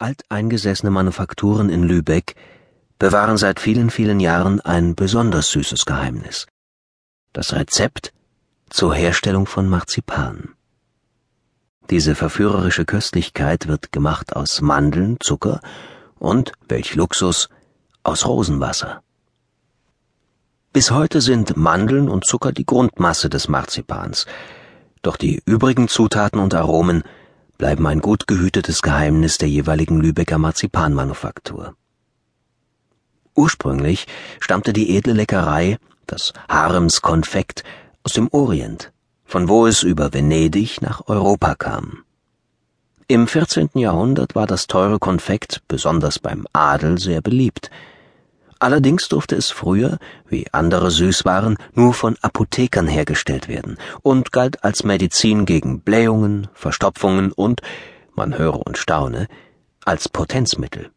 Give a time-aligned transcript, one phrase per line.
[0.00, 2.36] Alteingesessene Manufakturen in Lübeck
[3.00, 6.46] bewahren seit vielen, vielen Jahren ein besonders süßes Geheimnis.
[7.32, 8.12] Das Rezept
[8.70, 10.54] zur Herstellung von Marzipan.
[11.90, 15.60] Diese verführerische Köstlichkeit wird gemacht aus Mandeln, Zucker
[16.20, 17.48] und, welch Luxus,
[18.04, 19.02] aus Rosenwasser.
[20.72, 24.26] Bis heute sind Mandeln und Zucker die Grundmasse des Marzipans,
[25.02, 27.02] doch die übrigen Zutaten und Aromen
[27.58, 31.74] bleiben ein gut gehütetes Geheimnis der jeweiligen Lübecker Marzipanmanufaktur.
[33.34, 34.06] Ursprünglich
[34.40, 37.64] stammte die edle Leckerei, das Haremskonfekt,
[38.04, 38.92] aus dem Orient,
[39.24, 42.04] von wo es über Venedig nach Europa kam.
[43.08, 43.70] Im 14.
[43.74, 47.70] Jahrhundert war das teure Konfekt besonders beim Adel sehr beliebt,
[48.60, 49.98] Allerdings durfte es früher,
[50.28, 57.30] wie andere Süßwaren, nur von Apothekern hergestellt werden und galt als Medizin gegen Blähungen, Verstopfungen
[57.30, 57.60] und,
[58.14, 59.28] man höre und staune,
[59.84, 60.90] als Potenzmittel.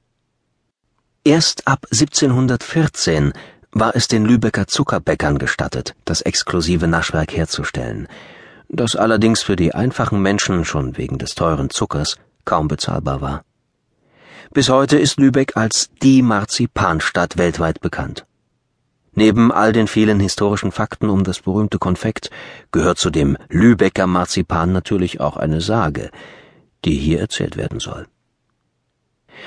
[1.23, 3.33] Erst ab 1714
[3.71, 8.07] war es den Lübecker Zuckerbäckern gestattet, das exklusive Naschwerk herzustellen,
[8.69, 13.43] das allerdings für die einfachen Menschen schon wegen des teuren Zuckers kaum bezahlbar war.
[14.53, 18.25] Bis heute ist Lübeck als die Marzipanstadt weltweit bekannt.
[19.13, 22.29] Neben all den vielen historischen Fakten um das berühmte Konfekt
[22.73, 26.11] gehört zu dem Lübecker Marzipan natürlich auch eine Sage,
[26.83, 28.07] die hier erzählt werden soll.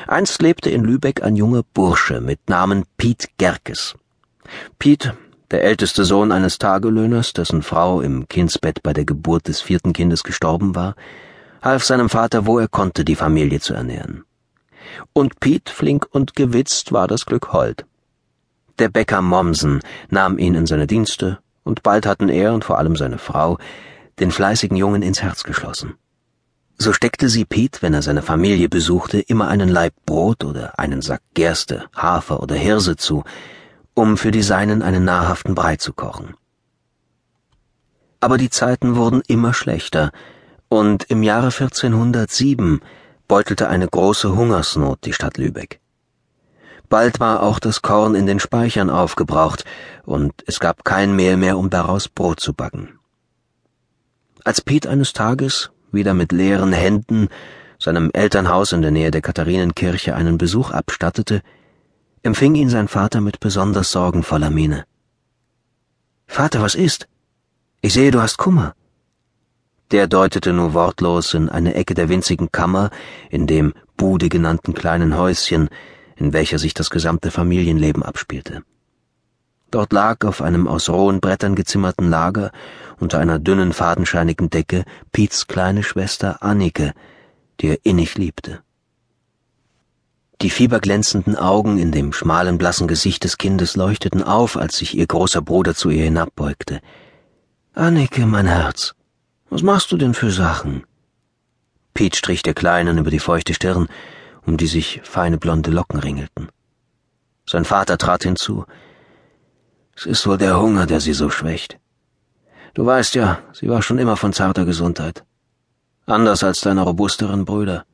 [0.07, 3.97] Einst lebte in Lübeck ein junger Bursche mit Namen Piet Gerkes.
[4.79, 5.13] Piet,
[5.51, 10.25] der älteste Sohn eines Tagelöhners, dessen Frau im Kindsbett bei der Geburt des vierten Kindes
[10.25, 10.95] gestorben war,
[11.61, 14.25] half seinem Vater, wo er konnte, die Familie zu ernähren
[15.13, 17.85] und Piet flink und gewitzt war das Glück hold.
[18.79, 22.97] Der Bäcker Mommsen nahm ihn in seine Dienste, und bald hatten er und vor allem
[22.97, 23.59] seine Frau
[24.19, 25.95] den fleißigen Jungen ins Herz geschlossen.
[26.77, 31.03] So steckte sie Piet, wenn er seine Familie besuchte, immer einen Laib Brot oder einen
[31.03, 33.25] Sack Gerste, Hafer oder Hirse zu,
[33.95, 36.35] um für die Seinen einen nahrhaften Brei zu kochen.
[38.19, 40.11] Aber die Zeiten wurden immer schlechter,
[40.69, 42.81] und im Jahre 1407
[43.29, 45.81] beutelte eine große Hungersnot die Stadt Lübeck.
[46.89, 49.65] Bald war auch das Korn in den Speichern aufgebraucht,
[50.05, 52.99] und es gab kein Mehl mehr, um daraus Brot zu backen.
[54.45, 57.29] Als Piet eines Tages, wieder mit leeren Händen,
[57.79, 61.43] seinem Elternhaus in der Nähe der Katharinenkirche einen Besuch abstattete,
[62.23, 64.85] empfing ihn sein Vater mit besonders sorgenvoller Miene.
[66.27, 67.09] Vater, was ist?
[67.81, 68.75] Ich sehe, du hast Kummer.
[69.95, 72.91] Der deutete nur wortlos in eine Ecke der winzigen Kammer,
[73.31, 75.69] in dem Bude genannten kleinen Häuschen,
[76.17, 78.65] in welcher sich das gesamte Familienleben abspielte.
[79.71, 82.51] Dort lag auf einem aus rohen Brettern gezimmerten Lager
[82.99, 86.93] unter einer dünnen fadenscheinigen Decke Piets kleine Schwester Annike,
[87.61, 88.65] die er innig liebte.
[90.43, 95.07] Die fieberglänzenden Augen in dem schmalen blassen Gesicht des Kindes leuchteten auf, als sich ihr
[95.07, 96.81] großer Bruder zu ihr hinabbeugte.
[97.75, 98.97] Annike, mein Herz,
[99.55, 100.83] was machst du denn für Sachen?
[101.95, 103.87] Pete strich der Kleinen über die feuchte Stirn,
[104.45, 106.49] um die sich feine blonde Locken ringelten.
[107.49, 108.65] Sein Vater trat hinzu.
[109.95, 111.79] Es ist wohl der Hunger, der sie so schwächt.
[112.75, 115.25] Du weißt ja, sie war schon immer von zarter Gesundheit.
[116.05, 117.85] Anders als deine robusteren Brüder.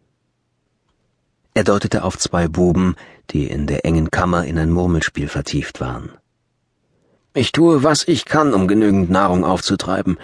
[1.53, 2.97] Er deutete auf zwei Buben,
[3.33, 6.09] die in der engen Kammer in ein Murmelspiel vertieft waren.
[7.35, 10.17] Ich tue, was ich kann, um genügend Nahrung aufzutreiben,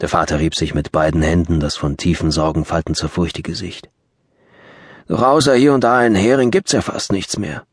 [0.00, 3.88] der Vater rieb sich mit beiden Händen das von tiefen Sorgenfalten zerfurchte Gesicht.
[5.08, 7.64] Doch außer hier und da ein Hering gibt's ja fast nichts mehr.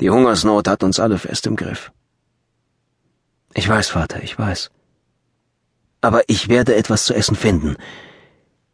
[0.00, 1.92] Die Hungersnot hat uns alle fest im Griff.
[3.52, 4.70] Ich weiß, Vater, ich weiß.
[6.00, 7.76] Aber ich werde etwas zu essen finden.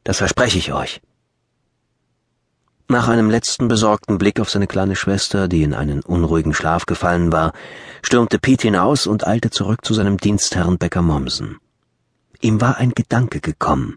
[0.05, 1.01] Das verspreche ich euch.
[2.89, 7.33] Nach einem letzten besorgten Blick auf seine kleine Schwester, die in einen unruhigen Schlaf gefallen
[7.33, 7.53] war,
[8.03, 11.59] stürmte Pete hinaus und eilte zurück zu seinem Dienstherrn Bäcker Mommsen.
[12.41, 13.97] Ihm war ein Gedanke gekommen.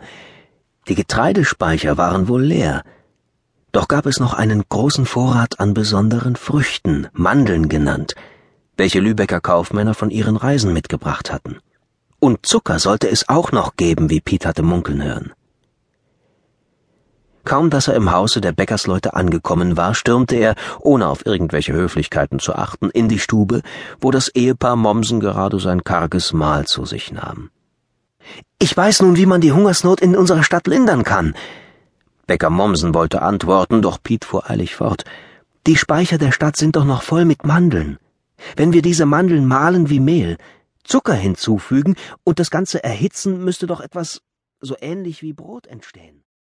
[0.88, 2.84] Die Getreidespeicher waren wohl leer.
[3.72, 8.16] Doch gab es noch einen großen Vorrat an besonderen Früchten, Mandeln genannt,
[8.78, 11.58] welche Lübecker Kaufmänner von ihren Reisen mitgebracht hatten.
[12.20, 15.34] Und Zucker sollte es auch noch geben, wie Piet hatte munkeln hören.
[17.46, 22.40] Kaum dass er im Hause der Bäckersleute angekommen war, stürmte er, ohne auf irgendwelche Höflichkeiten
[22.40, 23.62] zu achten, in die Stube,
[24.02, 27.50] wo das Ehepaar Mommsen gerade sein karges Mahl zu sich nahm.
[28.62, 31.34] Ich weiß nun, wie man die Hungersnot in unserer Stadt lindern kann.
[32.28, 35.06] Bäcker Mommsen wollte antworten, doch Piet fuhr eilig fort.
[35.66, 38.00] Die Speicher der Stadt sind doch noch voll mit Mandeln.
[38.58, 40.38] Wenn wir diese Mandeln mahlen wie Mehl,
[40.84, 41.96] Zucker hinzufügen
[42.26, 44.22] und das Ganze erhitzen, müsste doch etwas
[44.60, 46.24] so ähnlich wie Brot entstehen.